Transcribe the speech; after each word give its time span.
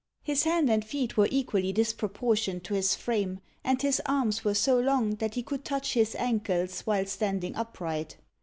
His 0.23 0.45
hands 0.45 0.71
and 0.71 0.83
feet 0.83 1.15
were 1.15 1.27
equally 1.29 1.71
disproportioned 1.71 2.63
to 2.63 2.73
his 2.73 2.95
frame, 2.95 3.39
and 3.63 3.79
his 3.79 4.01
arms 4.07 4.43
were 4.43 4.55
so 4.55 4.79
long 4.79 5.11
that 5.17 5.35
he 5.35 5.43
could 5.43 5.63
touch 5.63 5.93
his 5.93 6.15
ankles 6.15 6.81
while 6.87 7.05
standing 7.05 7.55
upright. 7.55 8.17